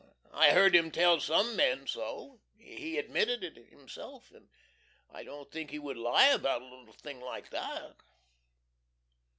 [0.33, 2.39] I heard him tell some men so.
[2.57, 4.31] He admitted it himself.
[4.31, 4.49] And
[5.11, 7.97] I don't think he would lie about a little thing like that.